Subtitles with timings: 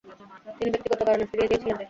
[0.57, 1.77] তিনি ব্যক্তিগত কারণে ফিরিয়ে দিয়েছিলেন।